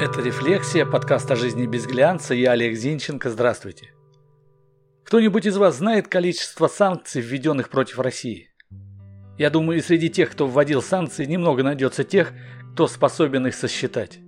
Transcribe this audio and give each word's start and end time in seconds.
Это 0.00 0.22
«Рефлексия», 0.22 0.86
подкаст 0.86 1.28
о 1.28 1.34
жизни 1.34 1.66
без 1.66 1.84
глянца. 1.84 2.32
Я 2.32 2.52
Олег 2.52 2.76
Зинченко. 2.76 3.30
Здравствуйте. 3.30 3.92
Кто-нибудь 5.02 5.44
из 5.44 5.56
вас 5.56 5.78
знает 5.78 6.06
количество 6.06 6.68
санкций, 6.68 7.20
введенных 7.20 7.68
против 7.68 7.98
России? 7.98 8.48
Я 9.38 9.50
думаю, 9.50 9.80
и 9.80 9.82
среди 9.82 10.08
тех, 10.08 10.30
кто 10.30 10.46
вводил 10.46 10.82
санкции, 10.82 11.24
немного 11.24 11.64
найдется 11.64 12.04
тех, 12.04 12.32
кто 12.74 12.86
способен 12.86 13.48
их 13.48 13.56
сосчитать. 13.56 14.20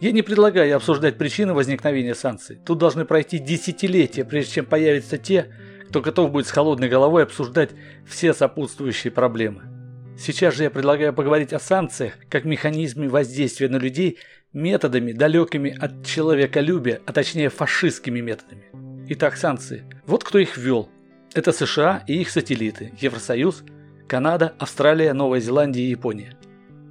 Я 0.00 0.10
не 0.10 0.22
предлагаю 0.22 0.74
обсуждать 0.74 1.16
причины 1.16 1.54
возникновения 1.54 2.16
санкций. 2.16 2.58
Тут 2.66 2.78
должны 2.78 3.04
пройти 3.04 3.38
десятилетия, 3.38 4.24
прежде 4.24 4.54
чем 4.54 4.66
появятся 4.66 5.16
те, 5.16 5.54
кто 5.88 6.00
готов 6.00 6.32
будет 6.32 6.48
с 6.48 6.50
холодной 6.50 6.88
головой 6.88 7.22
обсуждать 7.22 7.70
все 8.04 8.34
сопутствующие 8.34 9.12
проблемы. 9.12 9.77
Сейчас 10.18 10.56
же 10.56 10.64
я 10.64 10.70
предлагаю 10.70 11.14
поговорить 11.14 11.52
о 11.52 11.60
санкциях 11.60 12.14
как 12.28 12.44
механизме 12.44 13.08
воздействия 13.08 13.68
на 13.68 13.76
людей 13.76 14.18
методами, 14.52 15.12
далекими 15.12 15.76
от 15.78 16.04
человеколюбия, 16.04 17.00
а 17.06 17.12
точнее 17.12 17.50
фашистскими 17.50 18.18
методами. 18.18 18.64
Итак, 19.10 19.36
санкции. 19.36 19.84
Вот 20.06 20.24
кто 20.24 20.38
их 20.38 20.56
ввел. 20.56 20.88
Это 21.34 21.52
США 21.52 22.02
и 22.08 22.20
их 22.20 22.30
сателлиты, 22.30 22.92
Евросоюз, 23.00 23.62
Канада, 24.08 24.54
Австралия, 24.58 25.12
Новая 25.12 25.38
Зеландия 25.38 25.84
и 25.84 25.90
Япония. 25.90 26.36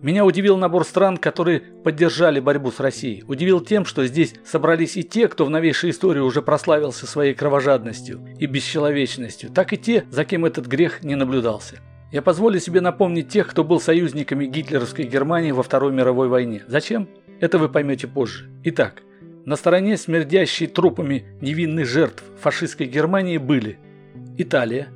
Меня 0.01 0.23
удивил 0.23 0.55
набор 0.55 0.85
стран, 0.85 1.17
которые 1.17 1.59
поддержали 1.59 2.39
борьбу 2.39 2.71
с 2.71 2.79
Россией. 2.79 3.25
Удивил 3.27 3.59
тем, 3.59 3.83
что 3.83 4.05
здесь 4.05 4.35
собрались 4.45 4.95
и 4.95 5.03
те, 5.03 5.27
кто 5.27 5.43
в 5.43 5.49
новейшей 5.49 5.89
истории 5.89 6.21
уже 6.21 6.41
прославился 6.41 7.05
своей 7.07 7.33
кровожадностью 7.33 8.25
и 8.39 8.45
бесчеловечностью, 8.45 9.49
так 9.49 9.73
и 9.73 9.77
те, 9.77 10.05
за 10.11 10.23
кем 10.23 10.45
этот 10.45 10.67
грех 10.67 11.03
не 11.03 11.15
наблюдался. 11.15 11.81
Я 12.11 12.21
позволю 12.21 12.59
себе 12.59 12.79
напомнить 12.79 13.27
тех, 13.27 13.47
кто 13.47 13.63
был 13.65 13.81
союзниками 13.81 14.45
гитлеровской 14.45 15.05
Германии 15.05 15.51
во 15.51 15.61
Второй 15.61 15.91
мировой 15.91 16.29
войне. 16.29 16.63
Зачем? 16.67 17.09
Это 17.41 17.57
вы 17.57 17.67
поймете 17.67 18.07
позже. 18.07 18.49
Итак, 18.63 19.03
на 19.45 19.57
стороне 19.57 19.97
смердящей 19.97 20.67
трупами 20.67 21.25
невинных 21.41 21.85
жертв 21.85 22.23
фашистской 22.39 22.87
Германии 22.87 23.37
были 23.37 23.77
Италия, 24.37 24.87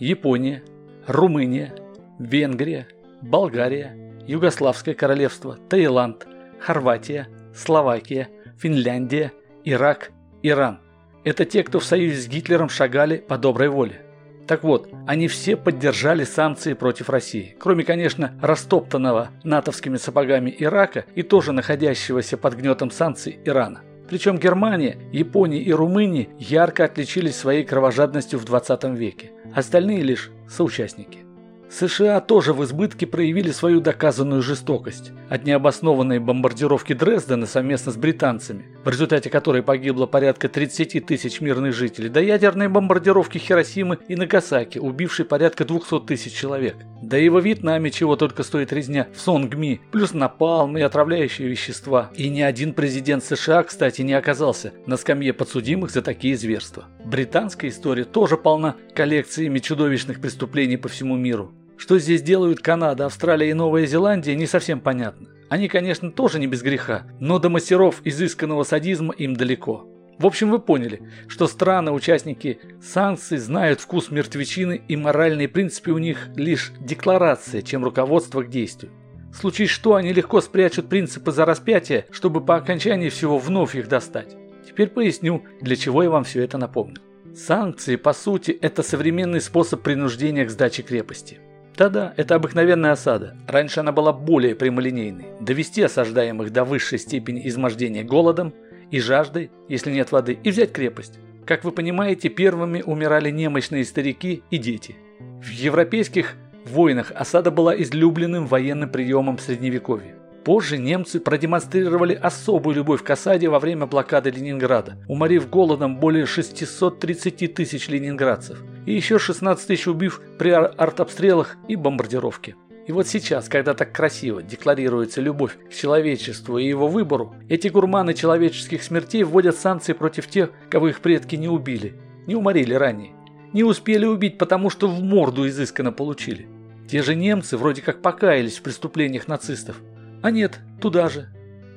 Япония, 0.00 0.64
Румыния, 1.06 1.74
Венгрия, 2.18 2.88
Болгария, 3.22 3.94
Югославское 4.26 4.94
королевство, 4.94 5.58
Таиланд, 5.68 6.26
Хорватия, 6.60 7.28
Словакия, 7.54 8.28
Финляндия, 8.58 9.32
Ирак, 9.64 10.10
Иран. 10.42 10.80
Это 11.22 11.44
те, 11.44 11.62
кто 11.62 11.78
в 11.78 11.84
союзе 11.84 12.20
с 12.20 12.28
Гитлером 12.28 12.68
шагали 12.68 13.18
по 13.18 13.38
доброй 13.38 13.68
воле. 13.68 14.02
Так 14.48 14.64
вот, 14.64 14.88
они 15.06 15.28
все 15.28 15.56
поддержали 15.56 16.24
санкции 16.24 16.72
против 16.72 17.10
России, 17.10 17.54
кроме, 17.60 17.84
конечно, 17.84 18.32
растоптанного 18.40 19.28
натовскими 19.44 19.98
сапогами 19.98 20.54
Ирака 20.58 21.04
и 21.14 21.22
тоже 21.22 21.52
находящегося 21.52 22.38
под 22.38 22.54
гнетом 22.54 22.90
санкций 22.90 23.38
Ирана. 23.44 23.82
Причем 24.08 24.38
Германия, 24.38 24.96
Япония 25.12 25.60
и 25.60 25.70
Румыния 25.70 26.28
ярко 26.38 26.84
отличились 26.84 27.36
своей 27.36 27.62
кровожадностью 27.62 28.38
в 28.38 28.46
20 28.46 28.84
веке, 28.84 29.32
остальные 29.54 30.00
лишь 30.00 30.30
соучастники. 30.48 31.27
США 31.70 32.20
тоже 32.20 32.54
в 32.54 32.64
избытке 32.64 33.06
проявили 33.06 33.50
свою 33.50 33.80
доказанную 33.80 34.40
жестокость. 34.40 35.12
От 35.28 35.44
необоснованной 35.44 36.18
бомбардировки 36.18 36.94
Дрездена 36.94 37.46
совместно 37.46 37.92
с 37.92 37.96
британцами, 37.96 38.64
в 38.84 38.88
результате 38.88 39.28
которой 39.28 39.62
погибло 39.62 40.06
порядка 40.06 40.48
30 40.48 41.04
тысяч 41.04 41.42
мирных 41.42 41.74
жителей, 41.74 42.08
до 42.08 42.20
ядерной 42.20 42.68
бомбардировки 42.68 43.36
Хиросимы 43.36 43.98
и 44.08 44.16
Нагасаки, 44.16 44.78
убившей 44.78 45.26
порядка 45.26 45.66
200 45.66 46.00
тысяч 46.06 46.32
человек. 46.32 46.76
Да 47.02 47.18
и 47.18 47.28
во 47.28 47.40
Вьетнаме 47.40 47.90
чего 47.90 48.16
только 48.16 48.42
стоит 48.42 48.72
резня 48.72 49.06
в 49.14 49.20
Сонгми, 49.20 49.80
плюс 49.92 50.14
напалм 50.14 50.78
и 50.78 50.80
отравляющие 50.80 51.48
вещества. 51.48 52.10
И 52.16 52.28
ни 52.30 52.40
один 52.40 52.72
президент 52.72 53.22
США, 53.22 53.62
кстати, 53.62 54.00
не 54.02 54.14
оказался 54.14 54.72
на 54.86 54.96
скамье 54.96 55.34
подсудимых 55.34 55.90
за 55.90 56.00
такие 56.00 56.36
зверства. 56.36 56.86
Британская 57.04 57.68
история 57.68 58.04
тоже 58.04 58.36
полна 58.36 58.76
коллекциями 58.94 59.58
чудовищных 59.58 60.20
преступлений 60.20 60.76
по 60.76 60.88
всему 60.88 61.16
миру. 61.16 61.52
Что 61.78 61.98
здесь 61.98 62.22
делают 62.22 62.58
Канада, 62.60 63.06
Австралия 63.06 63.50
и 63.50 63.54
Новая 63.54 63.86
Зеландия, 63.86 64.34
не 64.34 64.46
совсем 64.46 64.80
понятно. 64.80 65.28
Они, 65.48 65.68
конечно, 65.68 66.10
тоже 66.10 66.40
не 66.40 66.48
без 66.48 66.62
греха, 66.62 67.04
но 67.20 67.38
до 67.38 67.48
мастеров 67.48 68.00
изысканного 68.04 68.64
садизма 68.64 69.14
им 69.14 69.34
далеко. 69.34 69.86
В 70.18 70.26
общем, 70.26 70.50
вы 70.50 70.58
поняли, 70.58 71.00
что 71.28 71.46
страны-участники 71.46 72.58
санкций 72.82 73.38
знают 73.38 73.80
вкус 73.80 74.10
мертвечины 74.10 74.82
и 74.88 74.96
моральные 74.96 75.46
принципы 75.46 75.92
у 75.92 75.98
них 75.98 76.28
лишь 76.34 76.72
декларация, 76.80 77.62
чем 77.62 77.84
руководство 77.84 78.42
к 78.42 78.50
действию. 78.50 78.92
Случае 79.32 79.68
что, 79.68 79.94
они 79.94 80.12
легко 80.12 80.40
спрячут 80.40 80.88
принципы 80.88 81.30
за 81.30 81.44
распятие, 81.44 82.06
чтобы 82.10 82.44
по 82.44 82.56
окончании 82.56 83.08
всего 83.08 83.38
вновь 83.38 83.76
их 83.76 83.88
достать. 83.88 84.36
Теперь 84.66 84.88
поясню, 84.88 85.44
для 85.60 85.76
чего 85.76 86.02
я 86.02 86.10
вам 86.10 86.24
все 86.24 86.42
это 86.42 86.58
напомню. 86.58 86.96
Санкции, 87.36 87.94
по 87.94 88.12
сути, 88.12 88.50
это 88.50 88.82
современный 88.82 89.40
способ 89.40 89.82
принуждения 89.82 90.44
к 90.44 90.50
сдаче 90.50 90.82
крепости. 90.82 91.38
Да-да, 91.78 92.12
это 92.16 92.34
обыкновенная 92.34 92.90
осада. 92.90 93.36
Раньше 93.46 93.78
она 93.78 93.92
была 93.92 94.12
более 94.12 94.56
прямолинейной. 94.56 95.26
Довести 95.38 95.80
осаждаемых 95.82 96.52
до 96.52 96.64
высшей 96.64 96.98
степени 96.98 97.46
измождения 97.46 98.02
голодом 98.02 98.52
и 98.90 98.98
жаждой, 98.98 99.52
если 99.68 99.92
нет 99.92 100.10
воды, 100.10 100.36
и 100.42 100.50
взять 100.50 100.72
крепость. 100.72 101.20
Как 101.46 101.62
вы 101.62 101.70
понимаете, 101.70 102.30
первыми 102.30 102.82
умирали 102.82 103.30
немощные 103.30 103.84
старики 103.84 104.42
и 104.50 104.58
дети. 104.58 104.96
В 105.40 105.50
европейских 105.50 106.34
войнах 106.66 107.12
осада 107.14 107.52
была 107.52 107.80
излюбленным 107.80 108.46
военным 108.46 108.90
приемом 108.90 109.38
средневековья. 109.38 110.17
Позже 110.44 110.78
немцы 110.78 111.20
продемонстрировали 111.20 112.14
особую 112.14 112.76
любовь 112.76 113.02
к 113.02 113.10
осаде 113.10 113.48
во 113.48 113.58
время 113.58 113.86
блокады 113.86 114.30
Ленинграда, 114.30 114.96
уморив 115.08 115.50
голодом 115.50 115.98
более 115.98 116.26
630 116.26 117.54
тысяч 117.54 117.88
ленинградцев 117.88 118.62
и 118.86 118.94
еще 118.94 119.18
16 119.18 119.66
тысяч 119.66 119.86
убив 119.86 120.22
при 120.38 120.50
артобстрелах 120.50 121.56
и 121.68 121.76
бомбардировке. 121.76 122.56
И 122.86 122.92
вот 122.92 123.06
сейчас, 123.06 123.50
когда 123.50 123.74
так 123.74 123.92
красиво 123.92 124.42
декларируется 124.42 125.20
любовь 125.20 125.58
к 125.68 125.74
человечеству 125.74 126.56
и 126.56 126.66
его 126.66 126.88
выбору, 126.88 127.34
эти 127.50 127.68
гурманы 127.68 128.14
человеческих 128.14 128.82
смертей 128.82 129.24
вводят 129.24 129.56
санкции 129.56 129.92
против 129.92 130.26
тех, 130.26 130.52
кого 130.70 130.88
их 130.88 131.00
предки 131.00 131.36
не 131.36 131.48
убили, 131.48 131.96
не 132.26 132.34
уморили 132.34 132.72
ранее, 132.72 133.12
не 133.52 133.62
успели 133.62 134.06
убить, 134.06 134.38
потому 134.38 134.70
что 134.70 134.88
в 134.88 135.02
морду 135.02 135.46
изысканно 135.46 135.92
получили. 135.92 136.48
Те 136.88 137.02
же 137.02 137.14
немцы 137.14 137.58
вроде 137.58 137.82
как 137.82 138.00
покаялись 138.00 138.56
в 138.56 138.62
преступлениях 138.62 139.28
нацистов, 139.28 139.82
а 140.22 140.30
нет, 140.30 140.60
туда 140.80 141.08
же. 141.08 141.28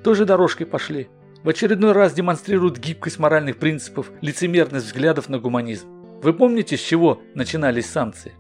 Той 0.04 0.16
же 0.16 0.26
дорожкой 0.26 0.66
пошли. 0.66 1.10
В 1.44 1.50
очередной 1.50 1.92
раз 1.92 2.14
демонстрируют 2.14 2.78
гибкость 2.78 3.20
моральных 3.20 3.58
принципов, 3.58 4.12
лицемерность 4.22 4.86
взглядов 4.86 5.30
на 5.30 5.40
гуманизм. 5.40 5.88
Вы 6.22 6.34
помните, 6.34 6.78
с 6.78 6.82
чего 6.82 7.22
начинались 7.34 7.88
санкции? 7.88 8.34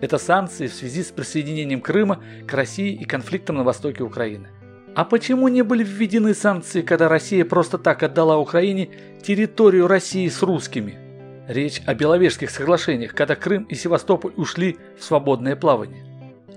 Это 0.00 0.18
санкции 0.18 0.66
в 0.66 0.74
связи 0.74 1.02
с 1.02 1.10
присоединением 1.10 1.80
Крыма 1.80 2.22
к 2.46 2.52
России 2.52 2.94
и 2.94 3.04
конфликтом 3.04 3.56
на 3.56 3.64
востоке 3.64 4.02
Украины. 4.02 4.48
А 4.94 5.04
почему 5.04 5.48
не 5.48 5.60
были 5.62 5.84
введены 5.84 6.32
санкции, 6.34 6.80
когда 6.80 7.10
Россия 7.10 7.44
просто 7.44 7.76
так 7.76 8.02
отдала 8.02 8.38
Украине 8.38 8.88
территорию 9.22 9.86
России 9.86 10.26
с 10.28 10.42
русскими? 10.42 10.98
Речь 11.48 11.82
о 11.84 11.94
Беловежских 11.94 12.48
соглашениях, 12.48 13.14
когда 13.14 13.36
Крым 13.36 13.64
и 13.64 13.74
Севастополь 13.74 14.32
ушли 14.36 14.78
в 14.98 15.04
свободное 15.04 15.56
плавание. 15.56 16.05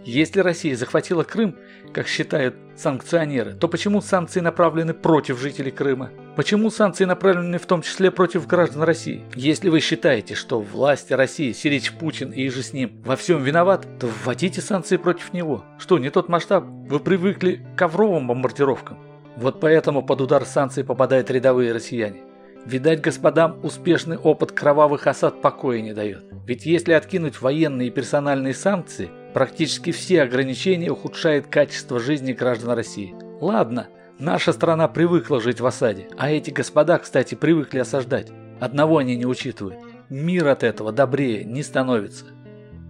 Если 0.06 0.40
Россия 0.40 0.76
захватила 0.76 1.24
Крым, 1.24 1.56
как 1.94 2.08
считают 2.08 2.56
санкционеры, 2.76 3.54
то 3.54 3.68
почему 3.68 4.02
санкции 4.02 4.40
направлены 4.40 4.94
против 4.94 5.40
жителей 5.40 5.72
Крыма? 5.72 6.12
Почему 6.36 6.70
санкции 6.70 7.04
направлены 7.04 7.58
в 7.58 7.66
том 7.66 7.82
числе 7.82 8.12
против 8.12 8.48
граждан 8.48 8.84
России? 8.84 9.24
Если 9.36 9.68
вы 9.70 9.82
считаете, 9.82 10.36
что 10.36 10.62
власти 10.62 11.12
России, 11.12 11.52
Сирич 11.52 11.92
Путин 11.92 12.32
и 12.32 12.48
же 12.50 12.64
с 12.64 12.72
ним 12.72 13.02
во 13.04 13.18
всем 13.18 13.44
виноват, 13.44 13.86
то 14.00 14.08
вводите 14.08 14.62
санкции 14.62 14.98
против 14.98 15.34
него. 15.34 15.66
Что, 15.78 16.00
не 16.00 16.10
тот 16.10 16.30
масштаб? 16.30 16.64
Вы 16.66 17.00
привыкли 17.00 17.66
к 17.76 17.78
ковровым 17.78 18.28
бомбардировкам. 18.28 18.98
Вот 19.36 19.60
поэтому 19.60 20.02
под 20.02 20.22
удар 20.22 20.46
санкций 20.46 20.84
попадают 20.84 21.30
рядовые 21.30 21.74
россияне. 21.74 22.22
Видать, 22.66 23.02
господам 23.02 23.60
успешный 23.64 24.18
опыт 24.18 24.52
кровавых 24.52 25.08
осад 25.08 25.42
покоя 25.42 25.82
не 25.82 25.94
дает. 25.94 26.24
Ведь 26.46 26.66
если 26.66 26.92
откинуть 26.94 27.42
военные 27.42 27.88
и 27.88 27.92
персональные 27.92 28.54
санкции, 28.54 29.10
Практически 29.34 29.92
все 29.92 30.24
ограничения 30.24 30.90
ухудшают 30.90 31.48
качество 31.48 32.00
жизни 32.00 32.34
граждан 32.34 32.72
России. 32.72 33.16
Ладно, 33.40 33.88
наша 34.18 34.54
страна 34.54 34.88
привыкла 34.88 35.40
жить 35.40 35.62
в 35.62 35.66
осаде, 35.66 36.08
а 36.18 36.32
эти 36.32 36.50
господа, 36.50 36.98
кстати, 36.98 37.36
привыкли 37.36 37.80
осаждать. 37.80 38.28
Одного 38.60 38.98
они 38.98 39.16
не 39.16 39.26
учитывают. 39.26 39.80
Мир 40.10 40.48
от 40.48 40.64
этого 40.64 40.92
добрее 40.92 41.46
не 41.46 41.64
становится. 41.64 42.26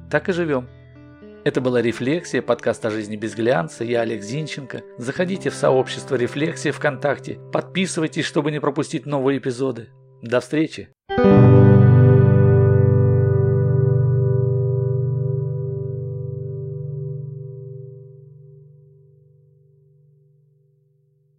Так 0.09 0.29
и 0.29 0.33
живем. 0.33 0.67
Это 1.43 1.61
была 1.61 1.81
«Рефлексия», 1.81 2.41
подкаст 2.41 2.85
о 2.85 2.89
жизни 2.89 3.15
без 3.15 3.33
глянца. 3.33 3.83
Я 3.83 4.01
Олег 4.01 4.23
Зинченко. 4.23 4.81
Заходите 4.97 5.49
в 5.49 5.55
сообщество 5.55 6.15
«Рефлексия» 6.15 6.73
ВКонтакте. 6.73 7.39
Подписывайтесь, 7.53 8.25
чтобы 8.25 8.51
не 8.51 8.59
пропустить 8.59 9.05
новые 9.05 9.39
эпизоды. 9.39 9.89
До 10.21 10.41
встречи! 10.41 10.89